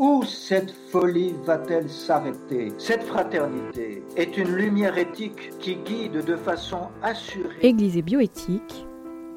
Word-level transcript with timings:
Où 0.00 0.22
cette 0.22 0.70
folie 0.70 1.34
va-t-elle 1.44 1.90
s'arrêter? 1.90 2.72
Cette 2.78 3.02
fraternité 3.02 4.02
est 4.16 4.38
une 4.38 4.48
lumière 4.48 4.96
éthique 4.96 5.50
qui 5.58 5.76
guide 5.76 6.24
de 6.24 6.36
façon 6.36 6.88
assurée. 7.02 7.58
Église 7.60 7.98
et 7.98 8.02
bioéthique, 8.02 8.86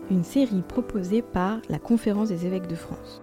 une 0.10 0.24
série 0.24 0.62
proposée 0.62 1.22
par 1.22 1.60
la 1.68 1.80
Conférence 1.80 2.30
des 2.30 2.46
évêques 2.46 2.68
de 2.68 2.76
France. 2.76 3.22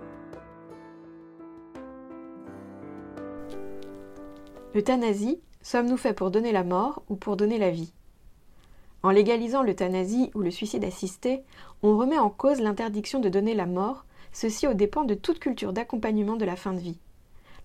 L'euthanasie, 4.75 5.41
sommes-nous 5.63 5.97
faits 5.97 6.19
pour 6.19 6.31
donner 6.31 6.53
la 6.53 6.63
mort 6.63 7.05
ou 7.09 7.17
pour 7.17 7.39
donner 7.39 7.57
la 7.57 7.71
vie? 7.71 7.95
En 9.03 9.09
légalisant 9.09 9.63
l'euthanasie 9.63 10.31
ou 10.35 10.41
le 10.41 10.51
suicide 10.51 10.85
assisté, 10.85 11.43
on 11.83 11.97
remet 11.97 12.19
en 12.19 12.29
cause 12.29 12.61
l'interdiction 12.61 13.19
de 13.19 13.31
donner 13.31 13.55
la 13.55 13.65
mort, 13.65 14.05
ceci 14.31 14.67
au 14.67 14.75
dépend 14.75 15.05
de 15.05 15.15
toute 15.15 15.39
culture 15.39 15.73
d'accompagnement 15.73 16.37
de 16.37 16.45
la 16.45 16.57
fin 16.57 16.75
de 16.75 16.81
vie. 16.81 16.99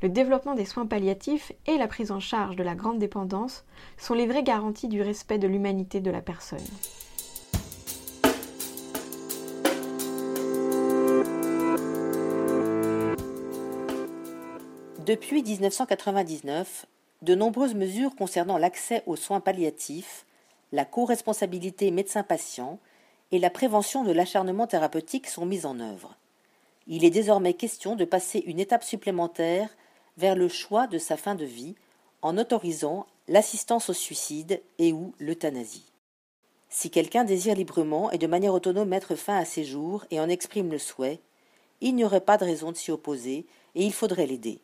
Le 0.02 0.09
développement 0.09 0.55
des 0.55 0.66
soins 0.66 0.85
palliatifs 0.85 1.52
et 1.66 1.77
la 1.77 1.88
prise 1.88 2.12
en 2.12 2.20
charge 2.20 2.55
de 2.55 2.63
la 2.63 2.76
grande 2.76 2.99
dépendance 2.99 3.63
sont 3.98 4.13
les 4.13 4.27
vraies 4.27 4.44
garanties 4.44 4.88
du 4.88 5.02
respect 5.02 5.38
de 5.38 5.48
l'humanité 5.48 6.02
de 6.02 6.12
la 6.12 6.22
personne. 6.22 6.59
Depuis 15.05 15.44
1999, 15.44 16.88
de 17.22 17.36
nombreuses 17.36 17.75
mesures 17.75 18.16
concernant 18.16 18.58
l'accès 18.58 19.03
aux 19.05 19.16
soins 19.16 19.39
palliatifs, 19.39 20.25
la 20.72 20.84
co-responsabilité 20.84 21.91
médecin-patient 21.91 22.80
et 23.31 23.39
la 23.39 23.50
prévention 23.50 24.03
de 24.03 24.12
l'acharnement 24.12 24.67
thérapeutique 24.67 25.27
sont 25.27 25.45
mises 25.45 25.66
en 25.66 25.80
œuvre. 25.80 26.16
Il 26.88 27.05
est 27.05 27.12
désormais 27.12 27.53
question 27.53 27.95
de 27.95 28.03
passer 28.03 28.44
une 28.45 28.59
étape 28.59 28.84
supplémentaire 28.84 29.70
vers 30.18 30.36
le 30.36 30.48
choix 30.48 30.88
de 30.88 30.98
sa 30.98 31.17
fin 31.17 31.36
de 31.36 31.45
vie 31.45 31.76
en 32.22 32.38
autorisant 32.38 33.08
l'assistance 33.28 33.89
au 33.89 33.94
suicide 33.94 34.62
et 34.78 34.94
ou 34.94 35.14
l'euthanasie. 35.20 35.92
Si 36.70 36.89
quelqu'un 36.89 37.23
désire 37.23 37.56
librement 37.56 38.12
et 38.12 38.17
de 38.17 38.28
manière 38.28 38.54
autonome 38.54 38.89
mettre 38.89 39.16
fin 39.16 39.38
à 39.38 39.45
ses 39.45 39.64
jours 39.64 40.06
et 40.12 40.20
en 40.20 40.30
exprime 40.30 40.72
le 40.72 40.78
souhait, 40.80 41.22
il 41.81 41.95
n'y 41.95 42.04
aurait 42.04 42.22
pas 42.22 42.38
de 42.38 42.45
raison 42.45 42.72
de 42.72 42.78
s'y 42.78 42.92
opposer 42.92 43.45
et 43.76 43.84
il 43.84 43.94
faudrait 43.94 44.28
l'aider. 44.28 44.59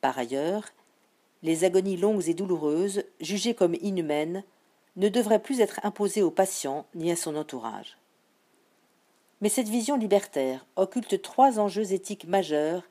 Par 0.00 0.18
ailleurs, 0.18 0.64
les 1.42 1.64
agonies 1.64 1.96
longues 1.96 2.28
et 2.28 2.34
douloureuses, 2.34 3.04
jugées 3.20 3.54
comme 3.54 3.76
inhumaines, 3.80 4.44
ne 4.96 5.08
devraient 5.08 5.42
plus 5.42 5.60
être 5.60 5.80
imposées 5.84 6.22
au 6.22 6.30
patient 6.30 6.86
ni 6.94 7.10
à 7.10 7.16
son 7.16 7.36
entourage. 7.36 7.98
Mais 9.40 9.48
cette 9.48 9.68
vision 9.68 9.96
libertaire 9.96 10.66
occulte 10.74 11.22
trois 11.22 11.60
enjeux 11.60 11.92
éthiques 11.92 12.26
majeurs 12.26 12.82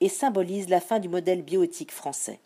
et 0.00 0.08
symbolise 0.08 0.68
la 0.68 0.80
fin 0.80 0.98
du 0.98 1.08
modèle 1.08 1.42
bioéthique 1.42 1.92
français. 1.92 2.40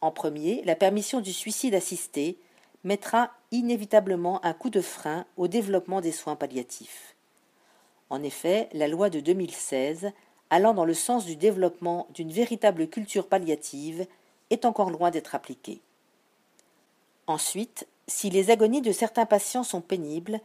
En 0.00 0.10
premier, 0.10 0.62
la 0.64 0.76
permission 0.76 1.20
du 1.20 1.32
suicide 1.32 1.74
assisté 1.74 2.38
mettra 2.84 3.30
inévitablement 3.50 4.44
un 4.44 4.52
coup 4.52 4.70
de 4.70 4.80
frein 4.80 5.24
au 5.36 5.48
développement 5.48 6.00
des 6.00 6.12
soins 6.12 6.36
palliatifs. 6.36 7.14
En 8.10 8.22
effet, 8.22 8.68
la 8.72 8.88
loi 8.88 9.08
de 9.08 9.20
2016 9.20 10.12
allant 10.50 10.74
dans 10.74 10.84
le 10.84 10.94
sens 10.94 11.24
du 11.24 11.36
développement 11.36 12.06
d'une 12.14 12.30
véritable 12.30 12.88
culture 12.88 13.26
palliative, 13.26 14.06
est 14.50 14.64
encore 14.64 14.90
loin 14.90 15.10
d'être 15.10 15.34
appliquée. 15.34 15.80
Ensuite, 17.26 17.88
si 18.06 18.30
les 18.30 18.50
agonies 18.50 18.82
de 18.82 18.92
certains 18.92 19.26
patients 19.26 19.64
sont 19.64 19.80
pénibles, 19.80 20.40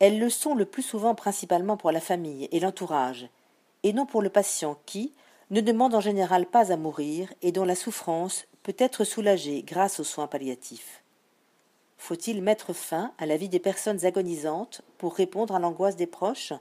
elles 0.00 0.18
le 0.18 0.28
sont 0.28 0.54
le 0.54 0.64
plus 0.64 0.82
souvent 0.82 1.14
principalement 1.14 1.76
pour 1.76 1.92
la 1.92 2.00
famille 2.00 2.48
et 2.50 2.60
l'entourage, 2.60 3.28
et 3.84 3.92
non 3.92 4.06
pour 4.06 4.20
le 4.20 4.30
patient 4.30 4.76
qui 4.84 5.12
ne 5.50 5.60
demande 5.60 5.94
en 5.94 6.00
général 6.00 6.46
pas 6.46 6.72
à 6.72 6.76
mourir 6.76 7.32
et 7.40 7.52
dont 7.52 7.64
la 7.64 7.76
souffrance 7.76 8.46
peut 8.64 8.74
être 8.78 9.04
soulagée 9.04 9.62
grâce 9.62 10.00
aux 10.00 10.04
soins 10.04 10.26
palliatifs. 10.26 11.04
Faut-il 11.96 12.42
mettre 12.42 12.72
fin 12.72 13.12
à 13.18 13.26
la 13.26 13.36
vie 13.36 13.48
des 13.48 13.60
personnes 13.60 14.04
agonisantes 14.04 14.82
pour 14.98 15.14
répondre 15.14 15.54
à 15.54 15.60
l'angoisse 15.60 15.94
des 15.94 16.08
proches? 16.08 16.52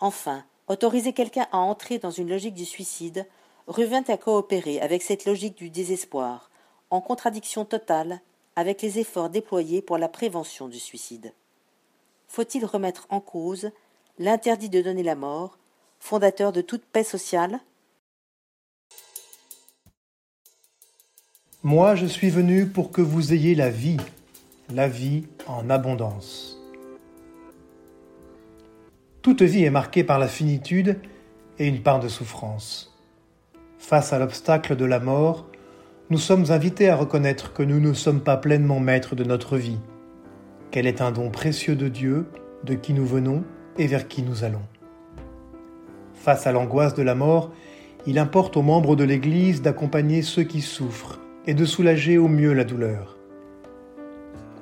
Enfin, 0.00 0.44
Autoriser 0.66 1.12
quelqu'un 1.12 1.46
à 1.52 1.58
entrer 1.58 1.98
dans 1.98 2.10
une 2.10 2.30
logique 2.30 2.54
du 2.54 2.64
suicide 2.64 3.26
revient 3.66 4.04
à 4.08 4.16
coopérer 4.16 4.80
avec 4.80 5.02
cette 5.02 5.26
logique 5.26 5.56
du 5.56 5.68
désespoir, 5.68 6.50
en 6.88 7.02
contradiction 7.02 7.66
totale 7.66 8.20
avec 8.56 8.80
les 8.80 8.98
efforts 8.98 9.28
déployés 9.28 9.82
pour 9.82 9.98
la 9.98 10.08
prévention 10.08 10.68
du 10.68 10.78
suicide. 10.78 11.34
Faut-il 12.28 12.64
remettre 12.64 13.06
en 13.10 13.20
cause 13.20 13.70
l'interdit 14.18 14.70
de 14.70 14.80
donner 14.80 15.02
la 15.02 15.16
mort, 15.16 15.58
fondateur 16.04 16.52
de 16.52 16.60
toute 16.60 16.84
paix 16.84 17.02
sociale 17.02 17.60
Moi, 21.62 21.94
je 21.94 22.04
suis 22.04 22.28
venu 22.28 22.66
pour 22.66 22.92
que 22.92 23.00
vous 23.00 23.32
ayez 23.32 23.54
la 23.54 23.70
vie, 23.70 23.96
la 24.68 24.86
vie 24.86 25.24
en 25.46 25.70
abondance. 25.70 26.60
Toute 29.22 29.40
vie 29.40 29.64
est 29.64 29.70
marquée 29.70 30.04
par 30.04 30.18
la 30.18 30.28
finitude 30.28 31.00
et 31.58 31.66
une 31.66 31.82
part 31.82 32.00
de 32.00 32.08
souffrance. 32.08 32.94
Face 33.78 34.12
à 34.12 34.18
l'obstacle 34.18 34.76
de 34.76 34.84
la 34.84 35.00
mort, 35.00 35.46
nous 36.10 36.18
sommes 36.18 36.50
invités 36.50 36.90
à 36.90 36.96
reconnaître 36.96 37.54
que 37.54 37.62
nous 37.62 37.80
ne 37.80 37.94
sommes 37.94 38.20
pas 38.20 38.36
pleinement 38.36 38.78
maîtres 38.78 39.16
de 39.16 39.24
notre 39.24 39.56
vie, 39.56 39.78
qu'elle 40.70 40.86
est 40.86 41.00
un 41.00 41.12
don 41.12 41.30
précieux 41.30 41.76
de 41.76 41.88
Dieu, 41.88 42.26
de 42.62 42.74
qui 42.74 42.92
nous 42.92 43.06
venons 43.06 43.42
et 43.78 43.86
vers 43.86 44.06
qui 44.06 44.20
nous 44.20 44.44
allons. 44.44 44.66
Face 46.24 46.46
à 46.46 46.52
l'angoisse 46.52 46.94
de 46.94 47.02
la 47.02 47.14
mort, 47.14 47.52
il 48.06 48.18
importe 48.18 48.56
aux 48.56 48.62
membres 48.62 48.96
de 48.96 49.04
l'Église 49.04 49.60
d'accompagner 49.60 50.22
ceux 50.22 50.44
qui 50.44 50.62
souffrent 50.62 51.20
et 51.46 51.52
de 51.52 51.66
soulager 51.66 52.16
au 52.16 52.28
mieux 52.28 52.54
la 52.54 52.64
douleur. 52.64 53.18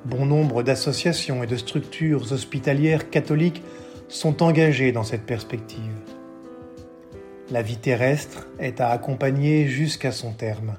Bon 0.03 0.25
nombre 0.25 0.61
d'associations 0.61 1.41
et 1.41 1.47
de 1.47 1.55
structures 1.55 2.33
hospitalières 2.33 3.09
catholiques 3.09 3.63
sont 4.09 4.43
engagés 4.43 4.91
dans 4.91 5.05
cette 5.05 5.25
perspective. 5.25 6.01
La 7.49 7.61
vie 7.61 7.77
terrestre 7.77 8.49
est 8.59 8.81
à 8.81 8.89
accompagner 8.89 9.65
jusqu'à 9.67 10.11
son 10.11 10.33
terme. 10.33 10.75